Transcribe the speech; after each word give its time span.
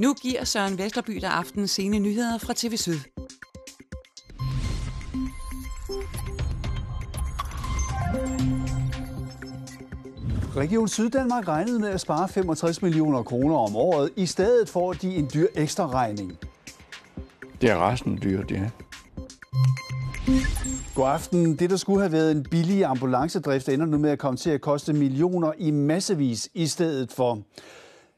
Nu 0.00 0.14
giver 0.14 0.44
Søren 0.44 0.78
Vesterby 0.78 1.12
der 1.20 1.28
aften 1.28 1.68
sene 1.68 1.98
nyheder 1.98 2.38
fra 2.38 2.52
TV 2.56 2.76
Syd. 2.76 2.98
Region 10.56 10.88
Syddanmark 10.88 11.48
regnede 11.48 11.78
med 11.78 11.88
at 11.88 12.00
spare 12.00 12.28
65 12.28 12.82
millioner 12.82 13.22
kroner 13.22 13.56
om 13.56 13.76
året. 13.76 14.10
I 14.16 14.26
stedet 14.26 14.68
får 14.68 14.92
de 14.92 15.16
en 15.16 15.30
dyr 15.34 15.46
ekstra 15.54 15.86
regning. 15.86 16.38
Det 17.60 17.70
er 17.70 17.90
resten 17.90 18.18
dyrt, 18.22 18.50
ja. 18.50 18.70
God 20.94 21.08
aften. 21.08 21.56
Det, 21.56 21.70
der 21.70 21.76
skulle 21.76 22.00
have 22.00 22.12
været 22.12 22.30
en 22.30 22.42
billig 22.50 22.84
ambulancedrift, 22.84 23.68
ender 23.68 23.86
nu 23.86 23.98
med 23.98 24.10
at 24.10 24.18
komme 24.18 24.36
til 24.36 24.50
at 24.50 24.60
koste 24.60 24.92
millioner 24.92 25.52
i 25.58 25.70
massevis 25.70 26.48
i 26.54 26.66
stedet 26.66 27.12
for. 27.12 27.38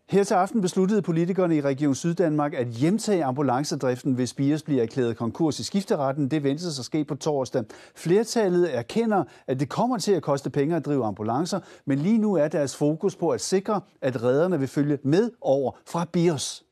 Her 0.09 0.25
til 0.25 0.35
aften 0.35 0.61
besluttede 0.61 1.03
politikerne 1.03 1.57
i 1.57 1.61
Region 1.61 1.95
Syddanmark 1.95 2.55
at 2.55 2.67
hjemtage 2.67 3.25
ambulancedriften, 3.25 4.13
hvis 4.13 4.35
Bias 4.35 4.63
bliver 4.63 4.83
erklæret 4.83 5.17
konkurs 5.17 5.61
i 5.61 5.65
skifteretten. 5.65 6.31
Det 6.31 6.43
ventes 6.43 6.79
at 6.79 6.85
ske 6.85 7.05
på 7.05 7.15
torsdag. 7.15 7.65
Flertallet 7.95 8.77
erkender, 8.77 9.25
at 9.47 9.61
det 9.61 9.69
kommer 9.69 9.99
til 9.99 10.13
at 10.13 10.23
koste 10.23 10.51
penge 10.51 10.77
at 10.77 10.87
drive 10.87 11.05
ambulancer, 11.05 11.61
men 11.85 11.99
lige 11.99 12.19
nu 12.19 12.35
er 12.35 12.49
deres 12.49 12.77
fokus 12.77 13.17
på 13.17 13.31
at 13.31 13.41
sikre, 13.41 13.81
at 14.01 14.23
redderne 14.23 14.59
vil 14.59 14.69
følge 14.69 14.99
med 15.03 15.31
over 15.41 15.73
fra 15.87 16.07
Bias. 16.13 16.63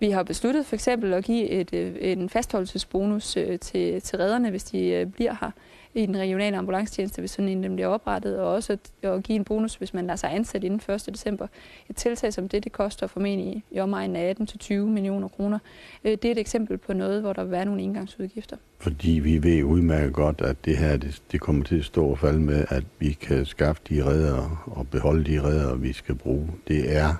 Vi 0.00 0.10
har 0.10 0.22
besluttet 0.22 0.66
for 0.66 0.74
eksempel 0.74 1.14
at 1.14 1.24
give 1.24 1.48
et, 1.48 1.74
øh, 1.74 1.96
en 2.00 2.28
fastholdelsesbonus 2.28 3.36
øh, 3.36 3.58
til, 3.58 4.02
til 4.02 4.18
redderne, 4.18 4.50
hvis 4.50 4.64
de 4.64 4.86
øh, 4.86 5.06
bliver 5.06 5.36
her 5.40 5.50
i 5.94 6.06
den 6.06 6.16
regionale 6.16 6.56
ambulancetjeneste, 6.56 7.20
hvis 7.20 7.30
sådan 7.30 7.64
en 7.64 7.74
bliver 7.74 7.88
oprettet, 7.88 8.38
og 8.38 8.52
også 8.52 8.72
at, 8.72 9.10
at 9.10 9.22
give 9.22 9.36
en 9.36 9.44
bonus, 9.44 9.74
hvis 9.74 9.94
man 9.94 10.06
lader 10.06 10.16
sig 10.16 10.34
ansat 10.34 10.64
inden 10.64 10.94
1. 10.94 11.08
december. 11.12 11.46
Et 11.90 11.96
tiltag 11.96 12.32
som 12.32 12.48
det, 12.48 12.64
det 12.64 12.72
koster 12.72 13.06
formentlig 13.06 13.64
i 13.70 13.80
omegnen 13.80 14.16
af 14.16 14.34
18-20 14.40 14.74
millioner 14.74 15.28
kroner. 15.28 15.58
Øh, 16.04 16.12
det 16.12 16.24
er 16.24 16.32
et 16.32 16.38
eksempel 16.38 16.78
på 16.78 16.92
noget, 16.92 17.20
hvor 17.20 17.32
der 17.32 17.42
vil 17.42 17.50
være 17.50 17.64
nogle 17.64 17.82
indgangsudgifter. 17.82 18.56
Fordi 18.78 19.10
vi 19.10 19.42
ved 19.42 19.62
udmærket 19.62 20.12
godt, 20.12 20.40
at 20.40 20.56
det 20.64 20.76
her 20.76 20.96
det, 20.96 21.22
det 21.32 21.40
kommer 21.40 21.64
til 21.64 21.78
at 21.78 21.84
stå 21.84 22.06
og 22.06 22.18
falde 22.18 22.40
med, 22.40 22.64
at 22.68 22.84
vi 22.98 23.12
kan 23.12 23.46
skaffe 23.46 23.82
de 23.88 24.04
redder 24.04 24.64
og 24.66 24.88
beholde 24.88 25.24
de 25.24 25.42
redder, 25.42 25.74
vi 25.74 25.92
skal 25.92 26.14
bruge. 26.14 26.50
Det 26.68 26.96
er 26.96 27.14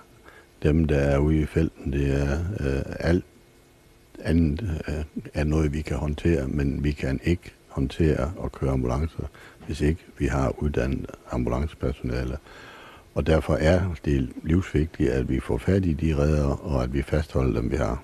dem, 0.62 0.84
der 0.84 0.98
er 0.98 1.18
ude 1.18 1.40
i 1.40 1.46
felten. 1.46 1.92
Det 1.92 2.22
er 2.22 2.38
øh, 2.60 2.82
alt 3.00 3.24
andet 4.24 4.82
øh, 4.88 5.04
er 5.34 5.44
noget, 5.44 5.72
vi 5.72 5.80
kan 5.80 5.96
håndtere, 5.96 6.48
men 6.48 6.84
vi 6.84 6.92
kan 6.92 7.20
ikke 7.24 7.52
håndtere 7.74 8.32
og 8.36 8.52
køre 8.52 8.70
ambulancer, 8.70 9.26
hvis 9.66 9.80
ikke 9.80 10.04
vi 10.18 10.26
har 10.26 10.62
uddannet 10.62 11.10
ambulancepersonale. 11.30 12.38
Og 13.14 13.26
derfor 13.26 13.54
er 13.54 13.80
det 14.04 14.32
livsvigtigt, 14.42 15.10
at 15.10 15.28
vi 15.28 15.40
får 15.40 15.58
fat 15.58 15.84
i 15.84 15.92
de 15.92 16.16
redder, 16.18 16.46
og 16.46 16.82
at 16.82 16.92
vi 16.92 17.02
fastholder 17.02 17.60
dem, 17.60 17.70
vi 17.70 17.76
har. 17.76 18.02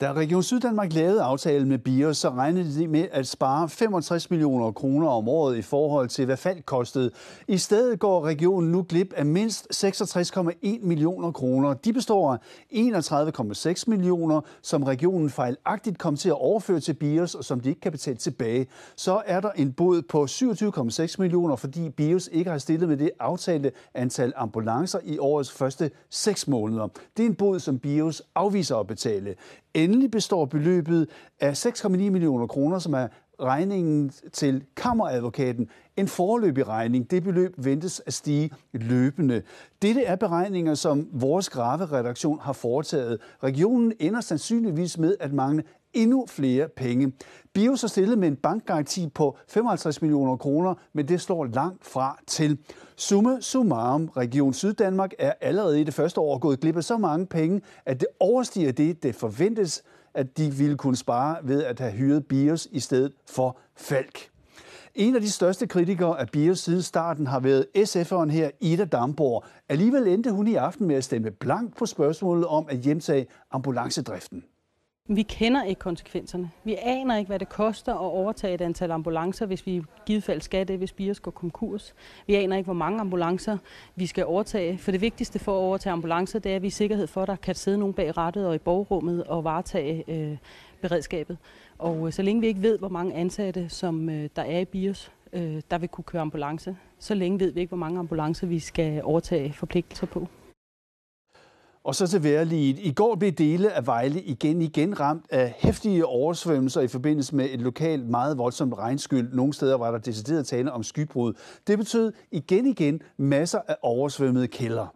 Da 0.00 0.12
Region 0.12 0.42
Syddanmark 0.42 0.92
lavede 0.92 1.22
aftalen 1.22 1.68
med 1.68 1.78
BIOS, 1.78 2.16
så 2.16 2.30
regnede 2.30 2.80
de 2.80 2.88
med 2.88 3.06
at 3.12 3.26
spare 3.26 3.68
65 3.68 4.30
millioner 4.30 4.72
kroner 4.72 5.08
om 5.08 5.28
året 5.28 5.56
i 5.56 5.62
forhold 5.62 6.08
til, 6.08 6.24
hvad 6.24 6.36
fald 6.36 6.62
kostede. 6.62 7.10
I 7.48 7.58
stedet 7.58 7.98
går 7.98 8.24
regionen 8.24 8.72
nu 8.72 8.86
glip 8.88 9.12
af 9.16 9.26
mindst 9.26 9.84
66,1 9.84 10.86
millioner 10.86 11.32
kroner. 11.32 11.74
De 11.74 11.92
består 11.92 12.32
af 12.32 12.38
31,6 12.72 13.84
millioner, 13.86 14.40
som 14.62 14.82
regionen 14.82 15.30
fejlagtigt 15.30 15.98
kom 15.98 16.16
til 16.16 16.28
at 16.28 16.40
overføre 16.40 16.80
til 16.80 16.94
BIOS, 16.94 17.34
og 17.34 17.44
som 17.44 17.60
de 17.60 17.68
ikke 17.68 17.80
kan 17.80 17.92
betale 17.92 18.16
tilbage. 18.16 18.66
Så 18.96 19.22
er 19.26 19.40
der 19.40 19.50
en 19.50 19.72
bod 19.72 20.02
på 20.02 20.24
27,6 21.10 21.14
millioner, 21.18 21.56
fordi 21.56 21.88
BIOS 21.88 22.28
ikke 22.32 22.50
har 22.50 22.58
stillet 22.58 22.88
med 22.88 22.96
det 22.96 23.10
aftalte 23.20 23.72
antal 23.94 24.32
ambulancer 24.36 24.98
i 25.04 25.18
årets 25.18 25.52
første 25.52 25.90
6 26.10 26.48
måneder. 26.48 26.88
Det 27.16 27.22
er 27.22 27.26
en 27.26 27.34
bod, 27.34 27.58
som 27.58 27.78
BIOS 27.78 28.22
afviser 28.34 28.76
at 28.76 28.86
betale. 28.86 29.34
Endelig 29.90 30.10
består 30.10 30.44
beløbet 30.44 31.08
af 31.40 31.66
6,9 31.66 31.88
millioner 31.88 32.46
kroner, 32.46 32.78
som 32.78 32.94
er 32.94 33.08
regningen 33.40 34.12
til 34.32 34.64
kammeradvokaten. 34.76 35.68
En 35.96 36.08
forløbig 36.08 36.68
regning. 36.68 37.10
Det 37.10 37.22
beløb 37.22 37.54
ventes 37.56 38.02
at 38.06 38.12
stige 38.12 38.50
løbende. 38.72 39.42
Dette 39.82 40.04
er 40.04 40.16
beregninger, 40.16 40.74
som 40.74 41.08
vores 41.12 41.50
graveredaktion 41.50 42.38
har 42.40 42.52
foretaget. 42.52 43.18
Regionen 43.42 43.92
ender 44.00 44.20
sandsynligvis 44.20 44.98
med 44.98 45.16
at 45.20 45.32
mangle 45.32 45.62
endnu 45.92 46.26
flere 46.28 46.68
penge. 46.68 47.12
Bios 47.52 47.80
har 47.80 47.88
stillet 47.88 48.18
med 48.18 48.28
en 48.28 48.36
bankgaranti 48.36 49.08
på 49.08 49.36
55 49.48 50.02
millioner 50.02 50.36
kroner, 50.36 50.74
men 50.92 51.08
det 51.08 51.20
står 51.20 51.44
langt 51.44 51.86
fra 51.86 52.18
til. 52.26 52.58
Summe 52.96 53.42
summarum, 53.42 54.08
Region 54.16 54.54
Syddanmark 54.54 55.14
er 55.18 55.32
allerede 55.40 55.80
i 55.80 55.84
det 55.84 55.94
første 55.94 56.20
år 56.20 56.38
gået 56.38 56.60
glip 56.60 56.76
af 56.76 56.84
så 56.84 56.96
mange 56.96 57.26
penge, 57.26 57.60
at 57.86 58.00
det 58.00 58.08
overstiger 58.20 58.72
det, 58.72 59.02
det 59.02 59.14
forventes, 59.14 59.82
at 60.14 60.38
de 60.38 60.50
ville 60.50 60.76
kunne 60.76 60.96
spare 60.96 61.36
ved 61.42 61.64
at 61.64 61.80
have 61.80 61.92
hyret 61.92 62.26
Bios 62.26 62.68
i 62.70 62.80
stedet 62.80 63.12
for 63.26 63.58
Falk. 63.76 64.30
En 64.94 65.14
af 65.14 65.20
de 65.20 65.30
største 65.30 65.66
kritikere 65.66 66.20
af 66.20 66.28
Bios 66.28 66.58
siden 66.58 66.82
starten 66.82 67.26
har 67.26 67.40
været 67.40 67.66
SF'eren 67.78 68.30
her, 68.30 68.50
Ida 68.60 68.84
Damborg. 68.84 69.44
Alligevel 69.68 70.08
endte 70.08 70.32
hun 70.32 70.48
i 70.48 70.54
aften 70.54 70.86
med 70.86 70.96
at 70.96 71.04
stemme 71.04 71.30
blank 71.30 71.76
på 71.76 71.86
spørgsmålet 71.86 72.46
om 72.46 72.66
at 72.68 72.78
hjemtage 72.78 73.26
ambulancedriften. 73.52 74.44
Vi 75.12 75.22
kender 75.22 75.64
ikke 75.64 75.78
konsekvenserne. 75.78 76.50
Vi 76.64 76.76
aner 76.82 77.16
ikke, 77.16 77.28
hvad 77.28 77.38
det 77.38 77.48
koster 77.48 77.94
at 77.94 78.00
overtage 78.00 78.54
et 78.54 78.60
antal 78.60 78.90
ambulancer, 78.90 79.46
hvis 79.46 79.66
vi 79.66 79.76
i 79.76 79.82
givet 80.06 80.24
fald 80.24 80.40
skal 80.40 80.68
det, 80.68 80.78
hvis 80.78 80.92
Bios 80.92 81.20
går 81.20 81.30
konkurs. 81.30 81.94
Vi 82.26 82.34
aner 82.34 82.56
ikke, 82.56 82.66
hvor 82.66 82.74
mange 82.74 83.00
ambulancer 83.00 83.58
vi 83.96 84.06
skal 84.06 84.26
overtage. 84.26 84.78
For 84.78 84.90
det 84.90 85.00
vigtigste 85.00 85.38
for 85.38 85.52
at 85.52 85.62
overtage 85.62 85.92
ambulancer, 85.92 86.38
det 86.38 86.52
er, 86.52 86.56
at 86.56 86.62
vi 86.62 86.66
er 86.66 86.70
sikkerhed 86.70 87.06
for, 87.06 87.22
at 87.22 87.28
der 87.28 87.36
kan 87.36 87.54
sidde 87.54 87.78
nogen 87.78 87.94
bag 87.94 88.16
rattet 88.16 88.46
og 88.46 88.54
i 88.54 88.58
borgerummet 88.58 89.24
og 89.24 89.44
varetage 89.44 90.04
øh, 90.08 90.36
beredskabet. 90.80 91.38
Og 91.78 92.06
øh, 92.06 92.12
så 92.12 92.22
længe 92.22 92.40
vi 92.40 92.46
ikke 92.46 92.62
ved, 92.62 92.78
hvor 92.78 92.88
mange 92.88 93.14
ansatte, 93.14 93.68
som 93.68 94.10
øh, 94.10 94.28
der 94.36 94.42
er 94.42 94.58
i 94.58 94.64
BIOS, 94.64 95.12
øh, 95.32 95.62
der 95.70 95.78
vil 95.78 95.88
kunne 95.88 96.04
køre 96.04 96.22
ambulance, 96.22 96.76
så 96.98 97.14
længe 97.14 97.40
ved 97.40 97.52
vi 97.52 97.60
ikke, 97.60 97.70
hvor 97.70 97.78
mange 97.78 97.98
ambulancer 97.98 98.46
vi 98.46 98.58
skal 98.58 99.04
overtage 99.04 99.52
forpligtelser 99.52 100.06
på. 100.06 100.28
Og 101.84 101.94
så 101.94 102.06
til 102.06 102.24
vejrliget. 102.24 102.78
I 102.78 102.92
går 102.92 103.14
blev 103.14 103.32
dele 103.32 103.72
af 103.72 103.86
Vejle 103.86 104.22
igen 104.22 104.62
igen 104.62 105.00
ramt 105.00 105.26
af 105.30 105.54
hæftige 105.58 106.06
oversvømmelser 106.06 106.80
i 106.80 106.88
forbindelse 106.88 107.36
med 107.36 107.48
et 107.50 107.60
lokalt 107.60 108.08
meget 108.08 108.38
voldsomt 108.38 108.74
regnskyld. 108.74 109.32
Nogle 109.32 109.52
steder 109.52 109.76
var 109.76 109.90
der 109.90 109.98
decideret 109.98 110.46
tale 110.46 110.72
om 110.72 110.82
skybrud. 110.82 111.32
Det 111.66 111.78
betød 111.78 112.12
igen 112.30 112.66
igen 112.66 113.00
masser 113.16 113.60
af 113.68 113.76
oversvømmede 113.82 114.48
kælder. 114.48 114.94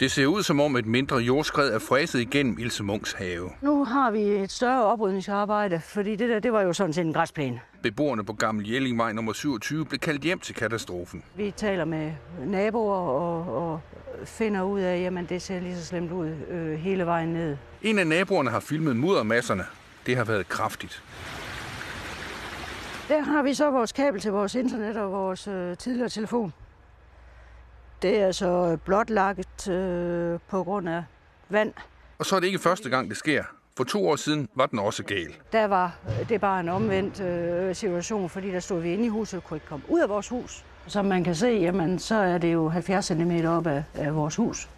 Det 0.00 0.10
ser 0.10 0.26
ud 0.26 0.42
som 0.42 0.60
om 0.60 0.76
et 0.76 0.86
mindre 0.86 1.16
jordskred 1.16 1.72
er 1.72 1.78
fræset 1.78 2.20
igennem 2.20 2.58
Ilse 2.58 2.82
Munks 2.82 3.12
have. 3.12 3.50
Nu 3.62 3.84
har 3.84 4.10
vi 4.10 4.20
et 4.20 4.50
større 4.50 4.84
oprydningsarbejde, 4.84 5.80
fordi 5.84 6.16
det 6.16 6.28
der, 6.28 6.38
det 6.38 6.52
var 6.52 6.62
jo 6.62 6.72
sådan 6.72 6.92
set 6.92 7.06
en 7.06 7.12
græsplæne. 7.12 7.60
Beboerne 7.82 8.24
på 8.24 8.32
Gammel 8.32 8.70
Jellingvej 8.70 9.12
nummer 9.12 9.32
27 9.32 9.84
blev 9.84 9.98
kaldt 9.98 10.22
hjem 10.22 10.38
til 10.38 10.54
katastrofen. 10.54 11.22
Vi 11.36 11.50
taler 11.50 11.84
med 11.84 12.12
naboer 12.46 12.96
og, 12.96 13.70
og 13.72 13.80
finder 14.24 14.62
ud 14.62 14.80
af, 14.80 15.10
at 15.18 15.28
det 15.28 15.42
ser 15.42 15.60
lige 15.60 15.76
så 15.76 15.84
slemt 15.84 16.12
ud 16.12 16.34
øh, 16.50 16.78
hele 16.78 17.06
vejen 17.06 17.28
ned. 17.28 17.56
En 17.82 17.98
af 17.98 18.06
naboerne 18.06 18.50
har 18.50 18.60
filmet 18.60 18.96
muddermasserne. 18.96 19.64
Det 20.06 20.16
har 20.16 20.24
været 20.24 20.48
kraftigt. 20.48 21.02
Der 23.08 23.20
har 23.20 23.42
vi 23.42 23.54
så 23.54 23.70
vores 23.70 23.92
kabel 23.92 24.20
til 24.20 24.32
vores 24.32 24.54
internet 24.54 24.96
og 24.96 25.12
vores 25.12 25.48
øh, 25.48 25.76
tidligere 25.76 26.08
telefon. 26.08 26.52
Det 28.02 28.20
er 28.20 28.32
så 28.32 28.78
blotlagt 28.84 29.68
øh, 29.68 30.38
på 30.48 30.64
grund 30.64 30.88
af 30.88 31.04
vand. 31.48 31.72
Og 32.18 32.26
så 32.26 32.36
er 32.36 32.40
det 32.40 32.46
ikke 32.46 32.58
første 32.58 32.90
gang, 32.90 33.08
det 33.08 33.16
sker. 33.16 33.44
For 33.76 33.84
to 33.84 34.08
år 34.08 34.16
siden 34.16 34.48
var 34.54 34.66
den 34.66 34.78
også 34.78 35.04
gal. 35.04 35.34
Der 35.52 35.66
var 35.66 35.96
det 36.28 36.40
bare 36.40 36.60
en 36.60 36.68
omvendt 36.68 37.20
øh, 37.20 37.74
situation, 37.74 38.28
fordi 38.28 38.50
der 38.50 38.60
stod 38.60 38.80
vi 38.80 38.92
inde 38.92 39.04
i 39.04 39.08
huset 39.08 39.36
og 39.36 39.44
kunne 39.44 39.56
ikke 39.56 39.66
komme 39.66 39.84
ud 39.88 40.00
af 40.00 40.08
vores 40.08 40.28
hus. 40.28 40.64
Som 40.86 41.04
man 41.04 41.24
kan 41.24 41.34
se, 41.34 41.46
jamen, 41.46 41.98
så 41.98 42.14
er 42.14 42.38
det 42.38 42.52
jo 42.52 42.68
70 42.68 43.04
cm 43.04 43.46
op 43.46 43.66
af, 43.66 43.84
af 43.94 44.14
vores 44.14 44.36
hus. 44.36 44.68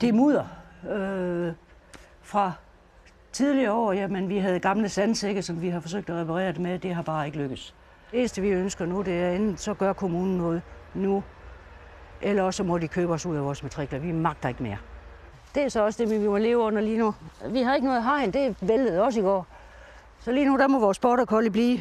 Det 0.00 0.08
er 0.08 0.12
mudder. 0.12 0.44
Øh, 0.90 1.52
fra 2.22 2.52
tidligere 3.32 3.72
år, 3.72 3.92
jamen, 3.92 4.28
vi 4.28 4.38
havde 4.38 4.60
gamle 4.60 4.88
sandsække, 4.88 5.42
som 5.42 5.62
vi 5.62 5.68
har 5.68 5.80
forsøgt 5.80 6.10
at 6.10 6.16
reparere 6.16 6.52
det 6.52 6.60
med. 6.60 6.78
Det 6.78 6.94
har 6.94 7.02
bare 7.02 7.26
ikke 7.26 7.38
lykkes. 7.38 7.74
Det 8.10 8.18
eneste, 8.18 8.42
vi 8.42 8.48
ønsker 8.48 8.86
nu, 8.86 9.02
det 9.02 9.14
er, 9.14 9.30
enten 9.30 9.56
så 9.56 9.74
gør 9.74 9.92
kommunen 9.92 10.38
noget 10.38 10.62
nu, 10.94 11.22
eller 12.22 12.42
også 12.42 12.62
må 12.62 12.78
de 12.78 12.88
købe 12.88 13.12
os 13.12 13.26
ud 13.26 13.36
af 13.36 13.44
vores 13.44 13.62
matrikler. 13.62 13.98
Vi 13.98 14.12
magter 14.12 14.48
ikke 14.48 14.62
mere. 14.62 14.78
Det 15.54 15.62
er 15.62 15.68
så 15.68 15.84
også 15.84 16.02
det, 16.04 16.10
vi 16.10 16.28
må 16.28 16.38
leve 16.38 16.58
under 16.58 16.80
lige 16.80 16.98
nu. 16.98 17.14
Vi 17.48 17.62
har 17.62 17.74
ikke 17.74 17.86
noget 17.86 18.04
hegn, 18.04 18.30
det 18.32 18.56
væltede 18.60 19.02
også 19.02 19.20
i 19.20 19.22
går. 19.22 19.46
Så 20.20 20.32
lige 20.32 20.46
nu, 20.46 20.56
der 20.56 20.68
må 20.68 20.78
vores 20.78 20.98
border 20.98 21.24
collie 21.24 21.50
blive 21.50 21.78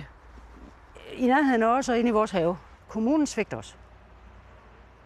i 1.17 1.27
nærheden 1.27 1.63
også 1.63 1.91
og 1.91 1.99
inde 1.99 2.09
i 2.09 2.13
vores 2.13 2.31
have. 2.31 2.57
Kommunen 2.87 3.27
svigter 3.27 3.57
os. 3.57 3.77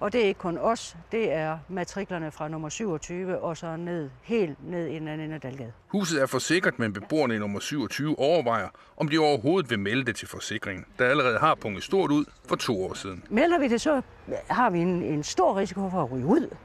Og 0.02 0.14
det 0.14 0.22
er 0.22 0.26
ikke 0.26 0.40
kun 0.40 0.58
os, 0.58 0.98
det 1.12 1.32
er 1.34 1.58
matriklerne 1.70 2.32
fra 2.32 2.48
nummer 2.48 2.70
27 2.70 3.40
og 3.40 3.58
så 3.58 3.76
ned, 3.76 4.10
helt 4.22 4.70
ned 4.70 4.88
i 4.88 4.94
den 5.00 5.08
anden 5.08 5.40
Dalgade. 5.40 5.72
Huset 5.88 6.22
er 6.22 6.26
forsikret, 6.26 6.80
men 6.80 6.94
beboerne 6.94 7.36
i 7.36 7.38
nummer 7.40 7.60
27 7.60 8.20
overvejer, 8.20 8.68
om 8.98 9.08
de 9.08 9.18
overhovedet 9.20 9.70
vil 9.70 9.80
melde 9.80 10.06
det 10.06 10.16
til 10.16 10.28
forsikringen, 10.28 10.86
der 11.00 11.06
allerede 11.06 11.40
har 11.40 11.56
punget 11.56 11.84
stort 11.84 12.12
ud 12.12 12.26
for 12.46 12.56
to 12.56 12.86
år 12.86 12.94
siden. 12.94 13.24
Melder 13.30 13.60
vi 13.60 13.68
det, 13.68 13.82
så 13.82 14.02
har 14.50 14.70
vi 14.70 14.80
en, 14.80 15.04
en 15.04 15.24
stor 15.24 15.58
risiko 15.58 15.90
for 15.90 16.04
at 16.04 16.12
ryge 16.12 16.26
ud. 16.26 16.56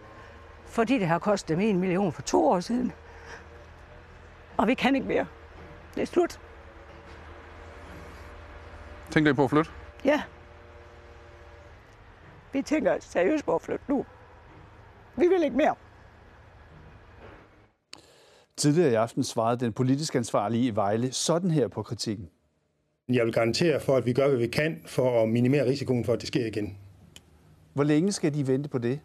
fordi 0.66 0.98
det 0.98 1.06
har 1.06 1.18
kostet 1.18 1.48
dem 1.48 1.60
en 1.60 1.80
million 1.80 2.12
for 2.12 2.22
to 2.22 2.48
år 2.48 2.60
siden. 2.60 2.92
Og 4.56 4.66
vi 4.66 4.74
kan 4.74 4.94
ikke 4.94 5.08
mere. 5.08 5.26
Det 5.94 6.02
er 6.02 6.06
slut. 6.06 6.40
Tænker 9.10 9.30
I 9.30 9.34
på 9.34 9.44
at 9.44 9.50
flytte? 9.50 9.70
Ja. 10.04 10.22
Vi 12.56 12.62
tænker 12.62 12.96
seriøst 13.00 13.44
på 13.44 13.54
at 13.54 13.62
flytte 13.62 13.84
nu. 13.88 14.04
Vi 15.16 15.26
vil 15.26 15.42
ikke 15.44 15.56
mere. 15.56 15.74
Tidligere 18.56 18.90
i 18.90 18.94
aften 18.94 19.24
svarede 19.24 19.64
den 19.64 19.72
politisk 19.72 20.14
ansvarlige 20.14 20.66
i 20.66 20.76
Vejle 20.76 21.12
sådan 21.12 21.50
her 21.50 21.68
på 21.68 21.82
kritikken. 21.82 22.28
Jeg 23.08 23.24
vil 23.24 23.32
garantere 23.32 23.80
for, 23.80 23.96
at 23.96 24.06
vi 24.06 24.12
gør, 24.12 24.28
hvad 24.28 24.38
vi 24.38 24.46
kan 24.46 24.82
for 24.86 25.22
at 25.22 25.28
minimere 25.28 25.66
risikoen 25.66 26.04
for, 26.04 26.12
at 26.12 26.20
det 26.20 26.28
sker 26.28 26.46
igen. 26.46 26.78
Hvor 27.74 27.84
længe 27.84 28.12
skal 28.12 28.34
de 28.34 28.46
vente 28.46 28.68
på 28.68 28.78
det? 28.78 29.00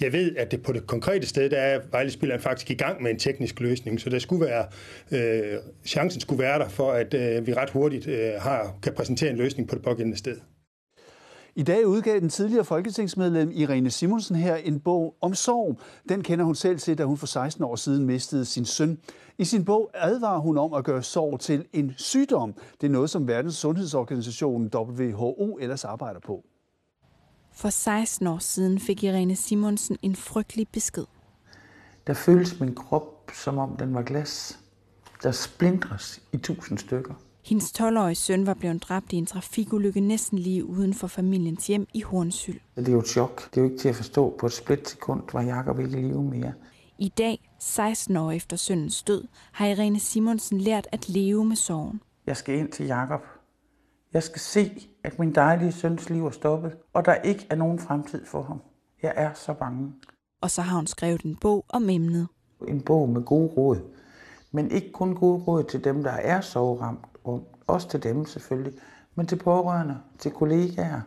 Jeg 0.00 0.12
ved, 0.12 0.36
at 0.36 0.50
det 0.50 0.62
på 0.62 0.72
det 0.72 0.86
konkrete 0.86 1.26
sted, 1.26 1.50
der 1.50 1.58
er 1.58 1.80
Vejle 1.90 2.38
faktisk 2.38 2.70
i 2.70 2.74
gang 2.74 3.02
med 3.02 3.10
en 3.10 3.18
teknisk 3.18 3.60
løsning, 3.60 4.00
så 4.00 4.10
der 4.10 4.18
skulle 4.18 4.46
være, 4.46 4.66
øh, 5.12 5.58
chancen 5.86 6.20
skulle 6.20 6.42
være 6.42 6.58
der 6.58 6.68
for, 6.68 6.92
at 6.92 7.14
øh, 7.14 7.46
vi 7.46 7.54
ret 7.54 7.70
hurtigt 7.70 8.06
øh, 8.06 8.32
har, 8.38 8.78
kan 8.82 8.94
præsentere 8.94 9.30
en 9.30 9.36
løsning 9.36 9.68
på 9.68 9.74
det 9.74 9.82
pågældende 9.82 10.18
sted. 10.18 10.36
I 11.56 11.62
dag 11.62 11.86
udgav 11.86 12.20
den 12.20 12.28
tidligere 12.28 12.64
folketingsmedlem 12.64 13.50
Irene 13.54 13.90
Simonsen 13.90 14.36
her 14.36 14.56
en 14.56 14.80
bog 14.80 15.16
om 15.20 15.34
sorg. 15.34 15.78
Den 16.08 16.22
kender 16.22 16.44
hun 16.44 16.54
selv 16.54 16.78
til, 16.78 16.98
da 16.98 17.04
hun 17.04 17.16
for 17.16 17.26
16 17.26 17.64
år 17.64 17.76
siden 17.76 18.06
mistede 18.06 18.44
sin 18.44 18.64
søn. 18.64 18.98
I 19.38 19.44
sin 19.44 19.64
bog 19.64 19.90
advarer 19.94 20.40
hun 20.40 20.58
om 20.58 20.72
at 20.72 20.84
gøre 20.84 21.02
sorg 21.02 21.40
til 21.40 21.66
en 21.72 21.94
sygdom. 21.96 22.54
Det 22.80 22.86
er 22.86 22.90
noget, 22.90 23.10
som 23.10 23.28
Verdens 23.28 23.54
Sundhedsorganisation 23.54 24.70
WHO 24.74 25.58
ellers 25.60 25.84
arbejder 25.84 26.20
på. 26.20 26.44
For 27.52 27.68
16 27.68 28.26
år 28.26 28.38
siden 28.38 28.78
fik 28.78 29.04
Irene 29.04 29.36
Simonsen 29.36 29.96
en 30.02 30.16
frygtelig 30.16 30.68
besked. 30.72 31.04
Der 32.06 32.14
føles 32.14 32.60
min 32.60 32.74
krop, 32.74 33.30
som 33.34 33.58
om 33.58 33.76
den 33.76 33.94
var 33.94 34.02
glas. 34.02 34.58
Der 35.22 35.30
splindres 35.30 36.22
i 36.32 36.36
tusind 36.36 36.78
stykker. 36.78 37.14
Hendes 37.44 37.80
12-årige 37.80 38.14
søn 38.14 38.46
var 38.46 38.54
blevet 38.54 38.82
dræbt 38.82 39.12
i 39.12 39.16
en 39.16 39.26
trafikulykke 39.26 40.00
næsten 40.00 40.38
lige 40.38 40.64
uden 40.64 40.94
for 40.94 41.06
familiens 41.06 41.66
hjem 41.66 41.86
i 41.94 42.00
Hornsyld. 42.00 42.60
Det 42.76 42.88
er 42.88 42.92
jo 42.92 42.98
et 42.98 43.06
chok. 43.06 43.50
Det 43.50 43.56
er 43.56 43.60
jo 43.60 43.64
ikke 43.64 43.78
til 43.78 43.88
at 43.88 43.96
forstå. 43.96 44.36
På 44.38 44.46
et 44.46 44.52
splitsekund 44.52 45.22
var 45.32 45.42
Jacob 45.42 45.78
ikke 45.78 45.98
i 45.98 46.02
live 46.02 46.22
mere. 46.22 46.52
I 46.98 47.08
dag, 47.08 47.50
16 47.58 48.16
år 48.16 48.30
efter 48.30 48.56
sønnens 48.56 49.02
død, 49.02 49.24
har 49.52 49.66
Irene 49.66 50.00
Simonsen 50.00 50.58
lært 50.60 50.88
at 50.92 51.08
leve 51.08 51.44
med 51.44 51.56
sorgen. 51.56 52.00
Jeg 52.26 52.36
skal 52.36 52.58
ind 52.58 52.68
til 52.68 52.86
Jakob. 52.86 53.20
Jeg 54.12 54.22
skal 54.22 54.40
se, 54.40 54.88
at 55.04 55.18
min 55.18 55.34
dejlige 55.34 55.72
søns 55.72 56.10
liv 56.10 56.26
er 56.26 56.30
stoppet, 56.30 56.76
og 56.92 57.04
der 57.04 57.14
ikke 57.14 57.46
er 57.50 57.56
nogen 57.56 57.78
fremtid 57.78 58.26
for 58.26 58.42
ham. 58.42 58.60
Jeg 59.02 59.12
er 59.16 59.30
så 59.34 59.52
bange. 59.52 59.92
Og 60.40 60.50
så 60.50 60.62
har 60.62 60.76
hun 60.76 60.86
skrevet 60.86 61.22
en 61.22 61.36
bog 61.36 61.64
om 61.68 61.90
emnet. 61.90 62.28
En 62.68 62.80
bog 62.80 63.08
med 63.08 63.22
gode 63.22 63.48
råd. 63.56 63.78
Men 64.52 64.70
ikke 64.70 64.92
kun 64.92 65.14
gode 65.14 65.42
råd 65.42 65.64
til 65.64 65.84
dem, 65.84 66.02
der 66.02 66.10
er 66.10 66.40
sorgramt, 66.40 67.11
og 67.24 67.48
også 67.66 67.88
til 67.88 68.02
dem 68.02 68.26
selvfølgelig, 68.26 68.72
men 69.14 69.26
til 69.26 69.36
pårørende, 69.36 69.98
til 70.18 70.30
kollegaer. 70.30 71.00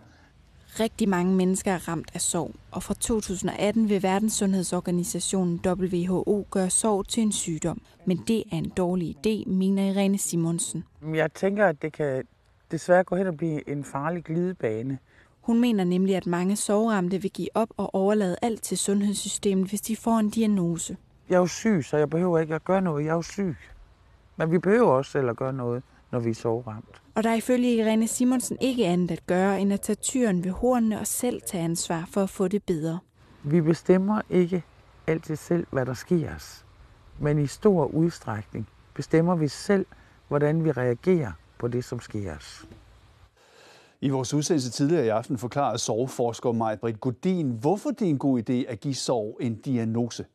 Rigtig 0.79 1.09
mange 1.09 1.35
mennesker 1.35 1.71
er 1.71 1.87
ramt 1.87 2.11
af 2.13 2.21
sorg, 2.21 2.51
og 2.71 2.83
fra 2.83 2.93
2018 2.93 3.89
vil 3.89 4.03
Verdenssundhedsorganisationen 4.03 5.61
WHO 5.65 6.47
gøre 6.51 6.69
sorg 6.69 7.07
til 7.07 7.23
en 7.23 7.31
sygdom. 7.31 7.81
Men 8.05 8.17
det 8.27 8.43
er 8.51 8.55
en 8.57 8.69
dårlig 8.69 9.15
idé, 9.17 9.49
mener 9.49 9.83
Irene 9.83 10.17
Simonsen. 10.17 10.83
Jeg 11.13 11.33
tænker, 11.33 11.67
at 11.67 11.81
det 11.81 11.93
kan 11.93 12.23
desværre 12.71 13.03
gå 13.03 13.15
hen 13.15 13.27
og 13.27 13.37
blive 13.37 13.69
en 13.69 13.83
farlig 13.83 14.23
glidebane. 14.23 14.99
Hun 15.41 15.61
mener 15.61 15.83
nemlig, 15.83 16.15
at 16.15 16.27
mange 16.27 16.55
sorgramte 16.55 17.21
vil 17.21 17.31
give 17.31 17.49
op 17.53 17.69
og 17.77 17.95
overlade 17.95 18.35
alt 18.41 18.63
til 18.63 18.77
sundhedssystemet, 18.77 19.69
hvis 19.69 19.81
de 19.81 19.95
får 19.95 20.17
en 20.17 20.29
diagnose. 20.29 20.97
Jeg 21.29 21.35
er 21.35 21.39
jo 21.39 21.47
syg, 21.47 21.83
så 21.83 21.97
jeg 21.97 22.09
behøver 22.09 22.39
ikke 22.39 22.55
at 22.55 22.63
gøre 22.63 22.81
noget. 22.81 23.05
Jeg 23.05 23.11
er 23.11 23.15
jo 23.15 23.21
syg. 23.21 23.55
Men 24.37 24.51
vi 24.51 24.59
behøver 24.59 24.91
også 24.91 25.11
selv 25.11 25.29
at 25.29 25.35
gøre 25.35 25.53
noget, 25.53 25.83
når 26.15 26.19
vi 26.21 26.29
er 26.29 26.33
sorgramt. 26.33 27.01
Og 27.15 27.23
der 27.23 27.29
er 27.29 27.35
ifølge 27.35 27.75
Irene 27.75 28.07
Simonsen 28.07 28.57
ikke 28.61 28.85
andet 28.85 29.11
at 29.11 29.27
gøre, 29.27 29.61
end 29.61 29.73
at 29.73 29.81
tage 29.81 29.95
tyren 29.95 30.43
ved 30.43 30.51
hornene 30.51 30.99
og 30.99 31.07
selv 31.07 31.41
tage 31.41 31.63
ansvar 31.63 32.07
for 32.11 32.21
at 32.23 32.29
få 32.29 32.47
det 32.47 32.63
bedre. 32.63 32.99
Vi 33.43 33.61
bestemmer 33.61 34.21
ikke 34.29 34.63
altid 35.07 35.35
selv, 35.35 35.67
hvad 35.71 35.85
der 35.85 35.93
sker 35.93 36.35
os. 36.35 36.65
Men 37.19 37.39
i 37.39 37.47
stor 37.47 37.85
udstrækning 37.85 38.67
bestemmer 38.93 39.35
vi 39.35 39.47
selv, 39.47 39.85
hvordan 40.27 40.63
vi 40.63 40.71
reagerer 40.71 41.31
på 41.57 41.67
det, 41.67 41.83
som 41.83 41.99
sker 41.99 42.35
os. 42.35 42.65
I 44.01 44.09
vores 44.09 44.33
udsendelse 44.33 44.71
tidligere 44.71 45.05
i 45.05 45.09
aften 45.09 45.37
forklarede 45.37 45.77
sorgforsker 45.77 46.51
Maj-Britt 46.51 46.99
Godin, 46.99 47.51
hvorfor 47.51 47.91
det 47.91 48.05
er 48.05 48.09
en 48.09 48.17
god 48.17 48.49
idé 48.49 48.53
at 48.53 48.79
give 48.79 48.95
sorg 48.95 49.37
en 49.41 49.55
diagnose. 49.55 50.25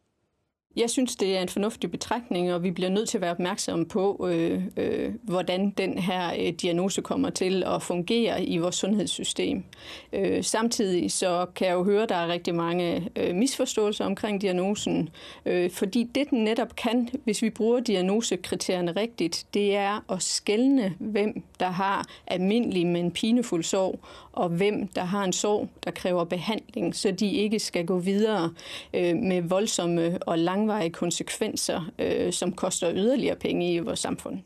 Jeg 0.76 0.90
synes, 0.90 1.16
det 1.16 1.36
er 1.36 1.42
en 1.42 1.48
fornuftig 1.48 1.90
betragtning, 1.90 2.52
og 2.52 2.62
vi 2.62 2.70
bliver 2.70 2.90
nødt 2.90 3.08
til 3.08 3.18
at 3.18 3.22
være 3.22 3.30
opmærksomme 3.30 3.86
på, 3.86 4.28
øh, 4.30 4.62
øh, 4.76 5.14
hvordan 5.22 5.70
den 5.70 5.98
her 5.98 6.32
øh, 6.38 6.52
diagnose 6.52 7.02
kommer 7.02 7.30
til 7.30 7.64
at 7.66 7.82
fungere 7.82 8.44
i 8.44 8.58
vores 8.58 8.74
sundhedssystem. 8.74 9.64
Øh, 10.12 10.44
samtidig 10.44 11.12
så 11.12 11.46
kan 11.54 11.66
jeg 11.66 11.74
jo 11.74 11.84
høre, 11.84 12.02
at 12.02 12.08
der 12.08 12.14
er 12.14 12.28
rigtig 12.28 12.54
mange 12.54 13.08
øh, 13.16 13.34
misforståelser 13.34 14.04
omkring 14.04 14.40
diagnosen, 14.40 15.08
øh, 15.46 15.70
fordi 15.70 16.10
det 16.14 16.30
den 16.30 16.44
netop 16.44 16.76
kan, 16.76 17.08
hvis 17.24 17.42
vi 17.42 17.50
bruger 17.50 17.80
diagnosekriterierne 17.80 18.92
rigtigt, 18.92 19.46
det 19.54 19.76
er 19.76 20.12
at 20.12 20.22
skelne, 20.22 20.94
hvem 20.98 21.42
der 21.60 21.70
har 21.70 22.06
almindelig, 22.26 22.86
men 22.86 23.10
pinefuld 23.10 23.62
sorg, 23.62 24.00
og 24.32 24.48
hvem 24.48 24.86
der 24.88 25.04
har 25.04 25.24
en 25.24 25.32
sorg, 25.32 25.68
der 25.84 25.90
kræver 25.90 26.24
behandling, 26.24 26.94
så 26.94 27.10
de 27.10 27.32
ikke 27.32 27.58
skal 27.58 27.86
gå 27.86 27.98
videre 27.98 28.52
øh, 28.94 29.16
med 29.16 29.42
voldsomme 29.42 30.18
og 30.26 30.38
langvarige 30.60 30.90
konsekvenser, 30.90 31.90
øh, 31.98 32.32
som 32.32 32.52
koster 32.52 32.92
yderligere 32.94 33.36
penge 33.36 33.74
i 33.74 33.78
vores 33.78 33.98
samfund. 33.98 34.38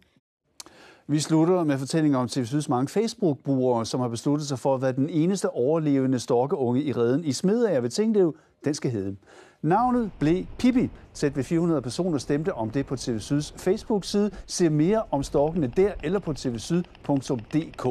Vi 1.06 1.20
slutter 1.20 1.64
med 1.64 1.78
fortællinger 1.78 2.18
om 2.18 2.28
TV 2.28 2.44
Syds 2.44 2.68
mange 2.68 2.88
Facebook-brugere, 2.88 3.86
som 3.86 4.00
har 4.00 4.08
besluttet 4.08 4.48
sig 4.48 4.58
for 4.58 4.74
at 4.74 4.82
være 4.82 4.92
den 4.92 5.08
eneste 5.08 5.50
overlevende 5.50 6.18
storkeunge 6.18 6.82
i 6.82 6.92
redden 6.92 7.24
i 7.24 7.32
Smedager 7.32 7.80
ved 7.80 7.90
Tinglev. 7.90 8.36
Den 8.64 8.74
skal 8.74 8.90
hedde. 8.90 9.16
Navnet 9.62 10.10
blev 10.18 10.44
Pippi. 10.58 10.90
Sæt 11.12 11.36
ved 11.36 11.44
400 11.44 11.82
personer 11.82 12.18
stemte 12.18 12.54
om 12.54 12.70
det 12.70 12.86
på 12.86 12.96
TV 12.96 13.18
Syds 13.18 13.54
Facebook-side. 13.56 14.30
Se 14.46 14.70
mere 14.70 15.02
om 15.10 15.22
storkene 15.22 15.72
der 15.76 15.92
eller 16.02 16.18
på 16.18 16.32
tvsyd.dk. 16.32 17.86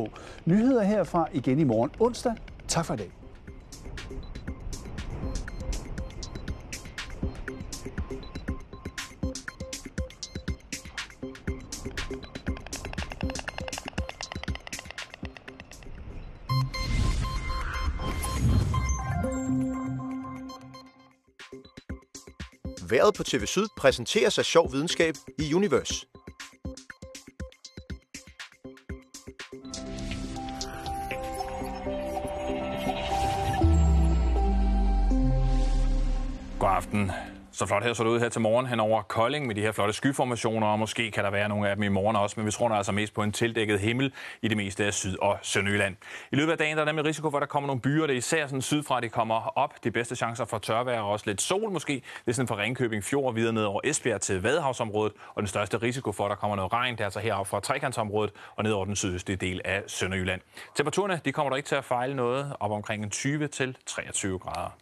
Nyheder 0.45 0.83
herfra 0.83 1.27
igen 1.33 1.59
i 1.59 1.63
morgen 1.63 1.91
onsdag. 1.99 2.33
Tak 2.67 2.85
for 2.85 2.93
i 2.93 2.97
dag. 2.97 3.22
Vejret 22.89 23.13
på 23.13 23.23
TV 23.23 23.45
Syd 23.45 23.67
præsenteres 23.77 24.33
sig 24.33 24.45
sjov 24.45 24.73
videnskab 24.73 25.15
i 25.39 25.53
Universe. 25.53 26.05
God 36.59 36.69
aften. 36.69 37.11
Så 37.55 37.65
flot 37.65 37.83
her 37.83 37.93
så 37.93 38.03
det 38.03 38.09
ud 38.09 38.19
her 38.19 38.29
til 38.29 38.41
morgen 38.41 38.65
hen 38.65 38.79
over 38.79 39.01
Kolding 39.01 39.47
med 39.47 39.55
de 39.55 39.61
her 39.61 39.71
flotte 39.71 39.93
skyformationer, 39.93 40.67
og 40.67 40.79
måske 40.79 41.11
kan 41.11 41.23
der 41.23 41.29
være 41.29 41.49
nogle 41.49 41.69
af 41.69 41.75
dem 41.75 41.83
i 41.83 41.87
morgen 41.87 42.15
også, 42.15 42.33
men 42.39 42.45
vi 42.45 42.51
tror 42.51 42.69
altså 42.69 42.91
mest 42.91 43.13
på 43.13 43.23
en 43.23 43.31
tildækket 43.31 43.79
himmel 43.79 44.13
i 44.41 44.47
det 44.47 44.57
meste 44.57 44.85
af 44.85 44.93
Syd- 44.93 45.17
og 45.21 45.37
Sønderjylland. 45.41 45.95
I 46.31 46.35
løbet 46.35 46.51
af 46.51 46.57
dagen 46.57 46.77
der 46.77 46.81
er 46.81 46.85
der 46.85 46.91
nemlig 46.91 47.05
risiko 47.05 47.29
for, 47.29 47.37
at 47.37 47.41
der 47.41 47.47
kommer 47.47 47.67
nogle 47.67 47.81
byer, 47.81 48.07
der 48.07 48.13
især 48.13 48.47
sådan 48.47 48.61
sydfra, 48.61 48.99
de 49.01 49.09
kommer 49.09 49.57
op. 49.57 49.83
De 49.83 49.91
bedste 49.91 50.15
chancer 50.15 50.45
for 50.45 50.57
tørvejr 50.57 50.99
og 50.99 51.09
også 51.11 51.25
lidt 51.27 51.41
sol 51.41 51.71
måske. 51.71 51.93
Det 51.93 52.03
er 52.27 52.31
sådan 52.31 52.47
fra 52.47 52.57
Ringkøbing 52.57 53.03
Fjord 53.03 53.33
videre 53.33 53.53
ned 53.53 53.63
over 53.63 53.81
Esbjerg 53.83 54.21
til 54.21 54.41
Vadehavsområdet, 54.41 55.13
og 55.35 55.41
den 55.41 55.47
største 55.47 55.77
risiko 55.77 56.11
for, 56.11 56.25
at 56.25 56.29
der 56.29 56.35
kommer 56.35 56.55
noget 56.55 56.73
regn, 56.73 56.93
det 56.93 57.01
er 57.01 57.05
altså 57.05 57.19
heroppe 57.19 57.49
fra 57.49 57.59
Trekantsområdet 57.59 58.33
og 58.55 58.63
ned 58.63 58.71
over 58.71 58.85
den 58.85 58.95
sydøstlige 58.95 59.37
del 59.37 59.61
af 59.65 59.83
Sønderjylland. 59.87 60.41
Temperaturerne 60.75 61.21
de 61.25 61.31
kommer 61.31 61.49
der 61.49 61.57
ikke 61.57 61.67
til 61.67 61.75
at 61.75 61.85
fejle 61.85 62.15
noget, 62.15 62.55
op 62.59 62.71
omkring 62.71 63.11
20 63.11 63.47
til 63.47 63.77
23 63.85 64.39
grader. 64.39 64.77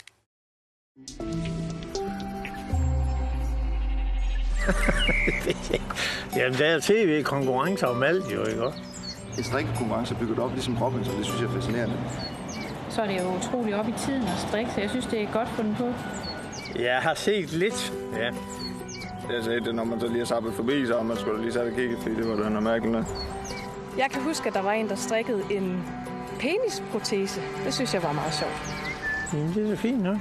Jamen, 6.35 6.59
der 6.59 6.65
er 6.65 6.79
tv-konkurrencer 6.79 7.87
om 7.87 8.03
alt, 8.03 8.23
jo, 8.33 8.45
ikke 8.45 8.63
En 9.37 9.43
strikkekonkurrence 9.43 10.15
er 10.15 10.19
bygget 10.19 10.39
op 10.39 10.51
ligesom 10.53 10.77
Robinson, 10.77 11.17
det 11.17 11.25
synes 11.25 11.41
jeg 11.41 11.47
er 11.47 11.53
fascinerende. 11.53 11.95
Så 12.89 13.01
er 13.01 13.07
det 13.07 13.19
jo 13.19 13.35
utroligt 13.37 13.75
op 13.75 13.87
i 13.87 13.93
tiden 13.97 14.23
at 14.23 14.39
strikke, 14.47 14.71
så 14.71 14.81
jeg 14.81 14.89
synes, 14.89 15.05
det 15.05 15.21
er 15.21 15.27
godt 15.33 15.49
fundet 15.49 15.75
på. 15.77 15.93
Jeg 16.79 16.97
har 16.97 17.13
set 17.13 17.51
lidt, 17.51 17.93
ja. 18.13 18.31
Jeg 19.33 19.43
sagde 19.43 19.59
det, 19.59 19.75
når 19.75 19.83
man 19.83 19.99
så 19.99 20.07
lige 20.07 20.17
har 20.17 20.25
sappet 20.25 20.53
forbi, 20.53 20.85
så 20.85 21.03
man 21.03 21.17
skulle 21.17 21.41
lige 21.41 21.53
sætte 21.53 21.69
og 21.69 21.75
kigge, 21.75 21.97
fordi 22.01 22.15
det 22.15 22.27
var 22.27 22.35
noget 22.35 22.63
mærkeligt. 22.63 23.07
Jeg 23.97 24.09
kan 24.11 24.21
huske, 24.21 24.47
at 24.47 24.53
der 24.53 24.61
var 24.61 24.71
en, 24.71 24.89
der 24.89 24.95
strikkede 24.95 25.43
en 25.51 25.83
penisprotese. 26.39 27.41
Det 27.65 27.73
synes 27.73 27.93
jeg 27.93 28.03
var 28.03 28.11
meget 28.11 28.33
sjovt. 28.33 28.61
Jamen, 29.33 29.53
det 29.53 29.63
er 29.63 29.75
så 29.75 29.81
fint, 29.81 30.03
nok. 30.03 30.17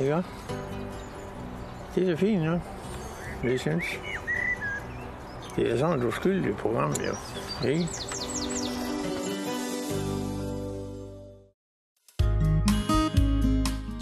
Ikke 0.00 0.24
Det 1.94 2.02
er 2.02 2.06
da 2.06 2.14
fint, 2.14 2.44
ja. 2.44 2.58
Det 3.42 3.60
synes 3.60 3.84
Det 5.56 5.72
er 5.72 5.78
sådan 5.78 5.98
et 6.00 6.04
uskyldigt 6.04 6.56
program, 6.56 6.92
jo. 6.92 7.16
Ikke? 7.68 7.88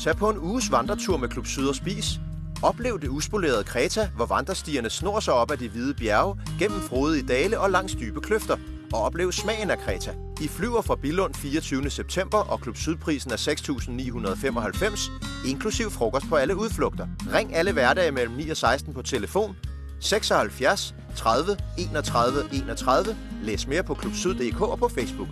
Tag 0.05 0.17
på 0.17 0.31
en 0.31 0.39
uges 0.39 0.73
vandretur 0.73 1.17
med 1.17 1.29
Klub 1.29 1.47
Syd 1.47 1.69
og 1.69 1.75
Spis. 1.75 2.21
Oplev 2.63 3.01
det 3.01 3.09
uspolerede 3.09 3.65
Kreta, 3.65 4.11
hvor 4.17 4.27
vandrestierne 4.27 4.91
snor 4.91 5.21
sig 5.21 5.35
op 5.35 5.51
ad 5.51 5.57
de 5.57 5.69
hvide 5.69 5.95
bjerge, 5.95 6.37
gennem 6.59 6.81
frodige 6.81 7.27
dale 7.27 7.61
og 7.61 7.71
langs 7.71 7.95
dybe 7.95 8.21
kløfter. 8.21 8.57
Og 8.97 9.03
oplev 9.03 9.33
smagen 9.33 9.71
af 9.71 9.79
Kreta. 9.79 10.15
I 10.41 10.49
flyver 10.49 10.83
fra 10.83 10.97
Billund 10.97 11.35
24. 11.35 11.91
september, 11.91 12.39
og 12.39 12.61
Klub 12.61 12.77
Sydprisen 12.77 13.33
er 13.33 13.37
6.995, 13.37 15.11
inklusiv 15.49 15.91
frokost 15.91 16.29
på 16.29 16.37
alle 16.37 16.57
udflugter. 16.57 17.07
Ring 17.35 17.57
alle 17.57 17.73
hverdage 17.73 18.13
mellem 18.13 18.35
9 18.35 18.51
og 18.51 18.57
16 18.57 18.95
på 18.95 19.03
telefon 19.03 19.57
76 20.01 20.95
30 21.17 21.57
31 21.79 22.45
31. 22.53 23.17
Læs 23.43 23.67
mere 23.67 23.83
på 23.83 23.95
klubsyd.dk 23.95 24.61
og 24.61 24.79
på 24.79 24.89
Facebook. 24.89 25.29